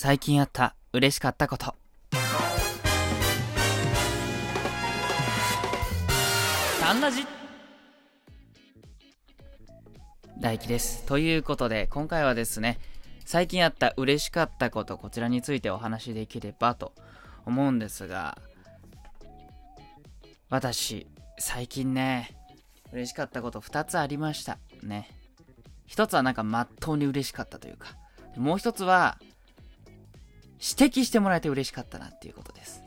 [0.00, 1.74] 最近あった嬉しかったこと。
[6.80, 7.26] タンラジ
[10.38, 11.04] 大輝です。
[11.04, 12.78] ということで、今回はですね、
[13.24, 16.92] 最近あった嬉しかったこと、こちらについてお話しできればと
[17.44, 18.38] 思うんですが、
[20.48, 21.08] 私、
[21.40, 22.36] 最近ね、
[22.92, 24.58] 嬉しかったこと2つありました。
[24.80, 25.10] ね。
[25.88, 27.96] 1つはなんかまっとうに嬉しかったというか、
[28.36, 29.18] もう1つは、
[30.60, 32.82] 指摘してもらえて嬉しかったなっていうことです。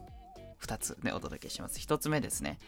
[0.62, 1.80] 2つね、お届けします。
[1.80, 2.60] 1つ目ですね。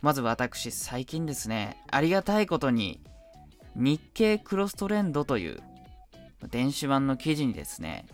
[0.00, 3.00] まず私、最近ですね、ありがたいことに、
[3.74, 5.62] 日経クロストレンドという
[6.50, 8.06] 電子版の記事にですね、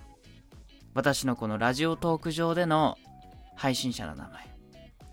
[0.94, 2.96] 私のこのラジオトーク上での
[3.56, 4.48] 配信者の名前、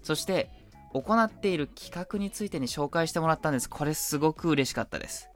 [0.03, 0.49] そして
[0.93, 3.69] 行っている企画についてに紹介してもらったんです。
[3.69, 5.29] これすごく嬉しかったです。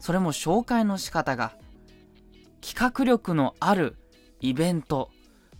[0.00, 1.52] それも紹介の仕方が、
[2.60, 3.96] 企画力のある
[4.48, 5.10] イベント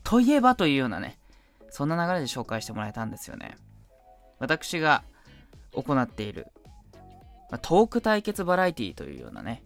[0.04, 1.18] といえばというようなね、
[1.70, 3.56] そんな流れで紹介してもらえたんですよね。
[4.38, 5.02] 私が
[5.72, 6.46] 行っている、
[7.50, 9.64] ま、トーク対決バラエティというようなね、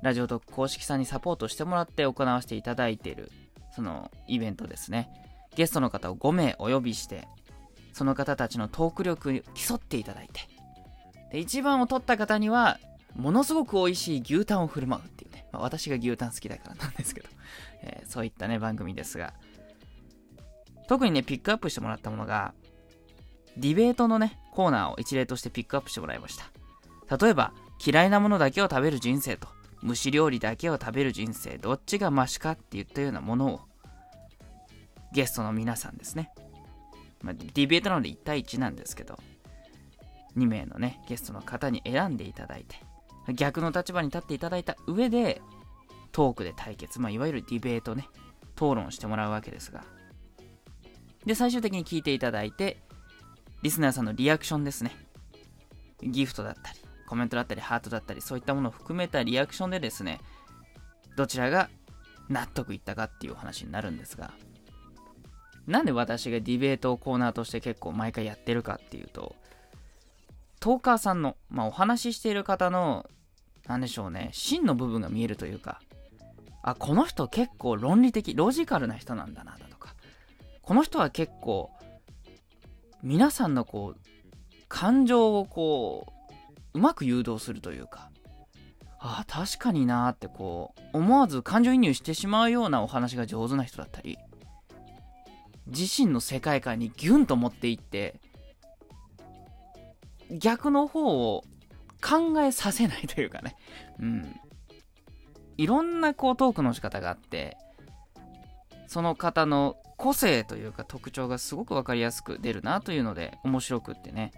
[0.00, 3.30] ラジオトーク公式さんにサポートしてもらって行わせていただいている、
[3.76, 5.10] そのイベントですね。
[5.54, 7.28] ゲストの方を5名お呼びして、
[7.92, 10.40] その方たちのトーク力に競っていただいて、
[11.30, 12.78] で、一番を取った方には、
[13.14, 15.46] ものすごく美味しい牛タンを振る舞うっていうね。
[15.52, 17.28] まあ、私が牛タン好きだからなんですけど、
[17.82, 19.34] えー、そういったね、番組ですが、
[20.88, 22.54] 特にね、ピックアップしてもらったものが、
[23.56, 27.16] ディベートのね、コーナーを一例としてピックアップしてもらいました。
[27.16, 27.52] 例えば、
[27.84, 29.48] 嫌いなものだけを食べる人生と、
[29.84, 33.60] 蒸し料理だけを食べる人生、どっちがマシかって言ったようなものを、
[35.12, 36.30] ゲストの皆さんですね。
[37.22, 39.18] まあ、ディベートなので1対1なんですけど、
[40.36, 42.76] 2名のね、ゲストの方に選んでいただいて、
[43.34, 45.40] 逆の立場に立っていただいた上で、
[46.12, 48.08] トークで対決、まあ、いわゆるディベートね、
[48.54, 49.84] 討論してもらうわけですが。
[51.26, 52.82] で、最終的に聞いていただいて、
[53.62, 54.94] リスナーさんのリアクションですね。
[56.02, 60.20] ギフトだったり、コメントだったり、ハートだったり、そういったものを含めたリアクションでですね、
[61.16, 61.70] どちらが
[62.28, 64.32] 納得いったかっていうお話になるんですが、
[65.66, 69.36] なんで私がディベートをコーナーとして結構毎回やってるかっていうと、
[70.58, 73.08] トーカーさんの、まあ、お話ししている方の、
[73.66, 75.80] なんでしょうね、真の部分が見えるというか、
[76.62, 79.94] あ、この人結構論理的、ロジカルな人なんだな、だとか、
[80.62, 81.70] この人は結構、
[83.02, 84.00] 皆さんのこう、
[84.68, 86.06] 感情をこ
[86.74, 88.10] う、うまく誘導するというか、
[88.98, 94.16] ああ、確かになーってこう、思わず感情移入してしまうようなお話が上手な人だったり、
[95.66, 98.20] 自身の世界観にギュンと持っていって、
[100.30, 101.44] 逆の方を
[102.00, 103.56] 考えさせないというかね。
[103.98, 104.36] うん。
[105.62, 107.56] いろんなこうトークの仕方があって、
[108.88, 114.32] その方の個性というか特徴がすごくわかりやすく出るなというので、面白くってね、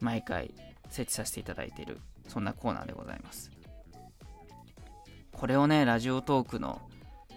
[0.00, 0.52] 毎回
[0.88, 3.52] 設置させていただいている、そんなコーナーでございます。
[5.30, 6.80] これをね、ラジオトークの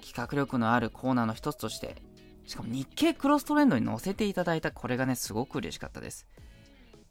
[0.01, 2.01] 企画力のあるコーナーの一つとして、
[2.47, 6.25] しかも日経クロストレンドに載せていただいたこれがね、すごく嬉しかったです。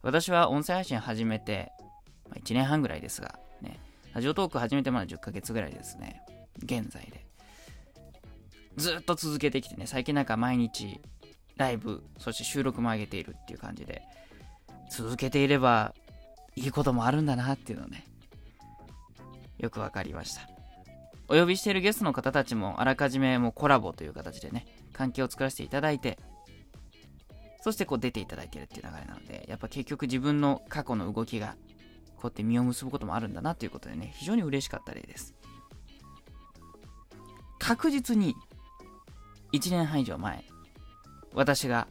[0.03, 1.71] 私は音声配信始めて、
[2.29, 3.79] まあ、1年半ぐらいですが、ね、
[4.17, 6.23] ラジオトーク始めてまだ10ヶ月ぐらいですね。
[6.63, 7.27] 現在で。
[8.79, 11.03] ずっと続けてきてね、最近なんか毎日
[11.59, 14.01] ライブ、そして収録も上げているっていう感じで、
[14.91, 15.95] 続けていれば
[16.55, 18.07] いいこともあるんだなっていうのね、
[19.59, 20.49] よくわかりました。
[21.29, 26.19] お呼びしているゲストの方たちもあらかじめもうコラボという形でね、関係を作らせていただいて、
[27.61, 31.57] そしてこう出ていただいてるっていう流れなので、やっぱ結局自分の過去の動きが
[32.27, 35.35] こうやって実を結ぶこともあるんだなということでね、非常に嬉しかった例です。
[37.59, 38.35] 確実に
[39.53, 40.45] 1年半以上前、
[41.35, 41.87] 私が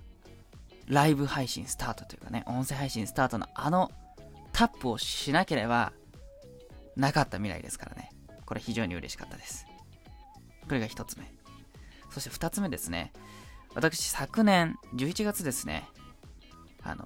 [0.88, 3.92] ライブ配信スタートというかね、音声配信スタートのあの
[4.52, 5.94] タップをしなければ
[6.98, 8.12] なかった未来ですからね。
[8.46, 9.66] これ非常に嬉しかったです。
[10.68, 11.32] これが1つ目。
[12.12, 13.14] そして2つ目ですね。
[13.74, 15.88] 私、昨年11月ですね、
[16.84, 17.06] あの、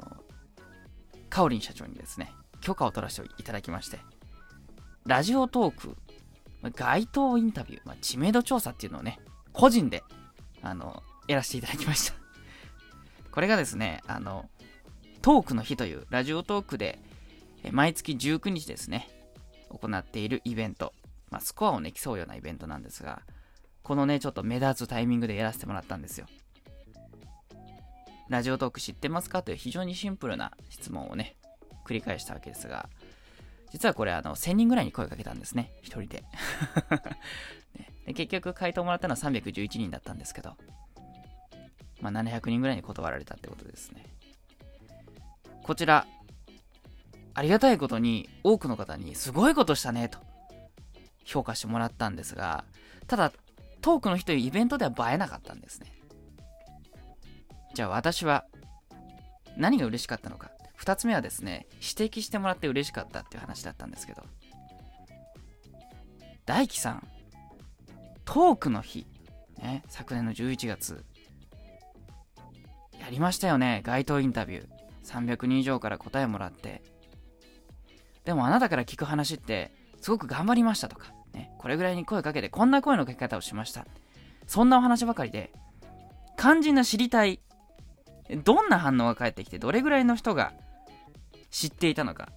[1.30, 2.32] カオリン社長にですね、
[2.70, 4.00] 許可を取らせていただきまして、
[5.08, 5.98] ラジオトーク、
[6.76, 9.20] 街頭インタビュー、まあ、知名度調査っていうのをね、
[9.54, 10.04] 個人で、
[10.62, 12.18] あの、やらせていただきました。
[13.32, 14.52] これがですね、あの、
[15.24, 17.00] トークの日という、ラジオトークで、
[17.72, 19.10] 毎月19日ですね、
[19.70, 20.94] 行っているイベント、
[21.32, 23.24] まあ、スコアをね、競うようなイベントなんですが、
[23.82, 26.28] このね、ちょっと目立つタイミングでやらせてもらったんですよ。
[28.28, 29.42] ラジオトーク知ってますか？
[29.42, 31.36] という非常にシンプルな質問をね、
[31.90, 32.88] 繰り返したわけですが、
[33.72, 36.24] 実はこれ、あの、1000人ぐらいに声かけたんですね、一人で。
[37.78, 40.56] ね、で結局回答もらったのは311人だったんですけど、
[42.02, 44.06] まあ、700人ぐらいに断られたってことですね。
[45.64, 46.08] こちら、
[47.34, 50.20] ありがたいことに多くの方にすごいことしたねと
[51.24, 52.66] 評価してもらったんですが、
[53.08, 53.32] ただ
[53.82, 55.92] トークの日というイベントでは映えなかったんですね。
[57.74, 58.46] じゃあ私は
[59.58, 60.52] 何が嬉しかったのか。
[60.80, 64.24] 2つ目はですね、指摘してもらって嬉しかったっていう話だったんですけど、
[66.46, 67.08] 大輝さん、
[68.26, 69.06] トークの日、
[69.60, 71.04] ね、昨年の11月、
[73.00, 74.68] やりましたよね、街頭インタビュー。
[75.04, 76.84] 300人以上から答えもらって。
[78.26, 83.86] でもあなたから聞く話って、すごく頑張りましたとか、ね、これぐらいに声かけて、こんな声のかけ方をしました。
[84.48, 85.52] そんなお話ばかりで、
[86.38, 87.42] 肝心な知りたい、
[88.44, 90.54] どんな反応が返ってきて、どれぐらいの人が
[91.52, 92.30] 知っていたのか、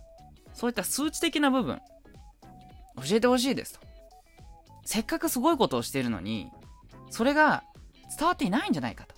[0.54, 1.80] そういった数値的な部分、
[2.96, 3.80] 教えてほしいですと。
[4.84, 6.50] せっかくすごいことをしているのに、
[7.10, 7.64] それが
[8.18, 9.14] 伝わっていないんじゃないかと。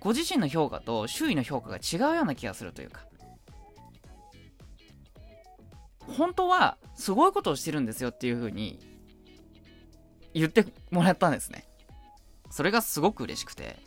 [0.00, 3.06] ご自身の評価と周囲の評価が違うような気がするというか。
[6.06, 8.78] 本当はすごいことをしてるんですよっていう風に
[10.34, 11.66] 言ってもらったんですね。
[12.50, 13.78] それがすごく嬉しくて。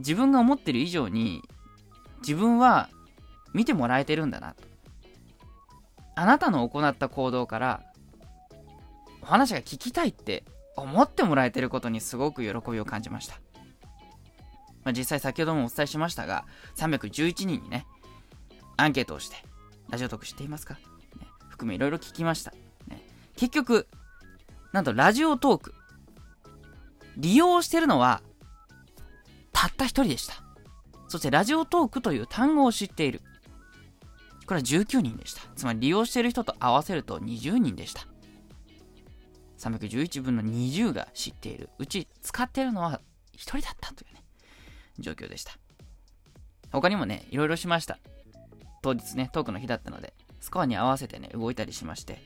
[0.00, 1.42] 自分が思ってる以上に
[2.22, 2.88] 自分は
[3.52, 4.64] 見てもらえてるんだなと。
[6.14, 7.82] あなたの行った行動から
[9.22, 10.44] お話が聞きたいって
[10.76, 13.40] 思ってもらえてることにすごく喜びを感じました。
[14.84, 16.44] まあ、実際先ほどもお伝えしましたが、
[16.76, 17.86] 311人にね、
[18.76, 19.36] アンケートをして、
[19.90, 20.80] ラジオトーク知っていますか、ね、
[21.50, 22.52] 含めいろいろ聞きました、
[22.88, 23.02] ね。
[23.36, 23.88] 結局、
[24.72, 25.74] なんとラジオトーク、
[27.16, 28.22] 利用してるのは、
[29.52, 30.34] たった一人でした。
[31.08, 33.20] そしてラジオトークという単語を知っている。
[34.50, 35.42] これは19人でした。
[35.54, 38.04] つまり利用している人と合わせると20人でした。
[39.58, 41.68] 311分の20が知っている。
[41.78, 43.00] うち使っているのは
[43.36, 44.24] 1人だったというね、
[44.98, 45.52] 状況でした。
[46.72, 48.00] 他にもね、いろいろしました。
[48.82, 52.20] 当日ね、トークの日だったので、スコアに合わせてね、動いたりしまして、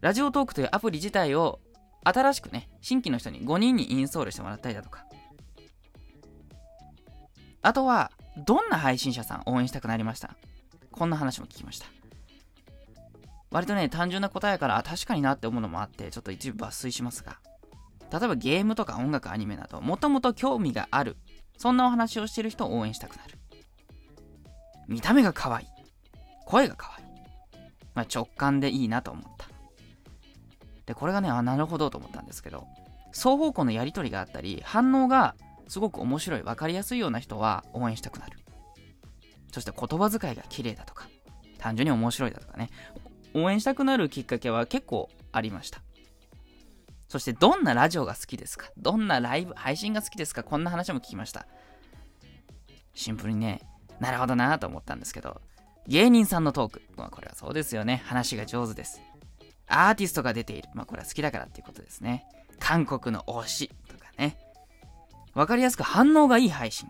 [0.00, 1.58] ラジオトークというアプリ自体を
[2.04, 5.04] 新しくね、新規の人に5人にインストールしてもらったりだとか、
[7.62, 8.12] あとは、
[8.46, 10.36] どんな配信者さん応援したくなりました？
[10.98, 11.86] こんな話も聞きました。
[13.50, 17.38] 割とね、単純な答えから、あ確かになって思うのもあって、ちょっと一部抜粋しますが、
[18.12, 21.16] 例えばゲームとか音楽、アニメなど、もともと興味がある、
[21.56, 23.38] そんなお話をしてる人を応援したくなる。
[24.88, 25.66] 見た目が可愛い。
[26.44, 27.06] 声が可愛い。
[27.94, 29.46] まあ、直感でいいなと思った。
[30.86, 32.66] で、これがね、あ、なるほどと思ったんですけど、
[33.12, 35.36] 双方向のやりとりがあったり、反応が
[35.68, 38.38] すごく面白い、分かりやすいような人は応援したくなる。
[39.50, 41.08] そして言葉遣いが綺麗だとか、
[41.58, 42.70] 単純に面白いだとかね、
[43.34, 45.80] 応援したくなるきっかけは結構ありました。
[47.08, 48.68] そしてどんなラジオが好きですか？
[48.76, 50.42] どんなライブ、配信が好きですか？
[50.42, 51.46] こんな話も聞きました。
[52.94, 53.62] シンプルにね、
[53.98, 55.40] なるほどなと思ったんですけど、
[55.86, 56.82] 芸人さんのトーク。
[56.96, 58.02] まあこれはそうですよね。
[58.04, 59.00] 話が上手です。
[59.66, 60.68] アーティストが出ている。
[60.74, 62.26] まあこれは好きだからっていうことですね。
[62.58, 64.36] 韓国の推しとかね。
[65.34, 66.88] わかりやすく反応がいい配信。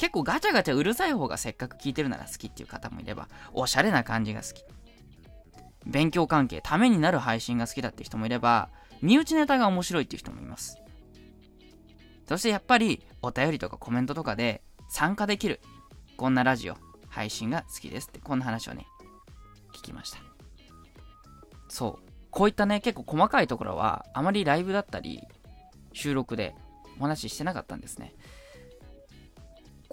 [0.00, 4.64] 結構ガチャガチャうるさい方がせっかく聞いてるなら好きっていう方もいれば、おしゃれな感じが好き。
[5.84, 8.70] 勉強関係、ためになる配信が好きだって人もいれば、
[9.02, 10.78] 身内ネタが面白いっていう人もいます。
[12.26, 15.60] そしてやっぱり、お便りとかコメントとかで参加できる。
[16.16, 16.78] こんなラジオ、
[17.10, 18.86] 配信が好きですって、こんな話をね、
[19.74, 20.18] 聞きました。
[21.68, 22.10] そう。
[22.30, 25.20] こういったね、結構細かいところは、あまりライブだったり、
[25.92, 26.54] 収録で
[26.98, 28.14] お話ししてなかったんですね。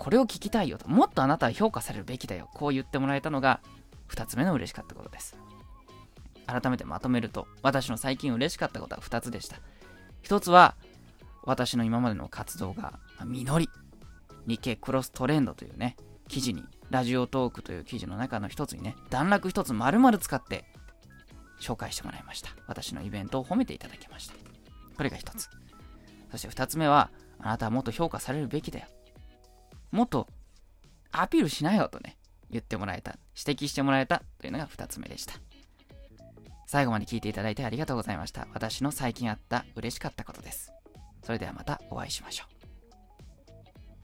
[0.07, 0.87] これを聞きたいよと。
[0.87, 2.49] もっとあなたは評価されるべきだよ。
[2.53, 3.59] こう言ってもらえたのが、
[4.07, 5.35] 2つ目の嬉しかったことです。
[6.45, 9.57] 改めてまとめると、私の最近嬉しかったことは2つでした。
[10.23, 10.75] 1つは、
[11.43, 13.69] 私の今までの活動が実り、
[14.45, 15.97] 日経クロストレンドというね、
[16.29, 20.63] 記事に、ラジオトークという記事の中の一つにね、段落一つ丸々使って
[21.59, 22.51] 紹介してもらいました。
[22.65, 24.35] 私のイベントを褒めていただきました。
[24.95, 25.49] これが一つ。
[26.31, 28.87] そして二つ目は、あなたはもっと評価されるべきだよ。
[29.91, 30.27] もっと
[31.11, 32.17] アピールしなよとね、
[32.49, 35.33] 言ってもらえた、指摘してもらえたというのが2つ目でした。
[36.67, 38.47] 最後まで聞いていただいてありがとうございました。
[38.53, 40.71] 私の最近あった嬉しかったことです。
[41.23, 42.56] それではまたお会いしましょう。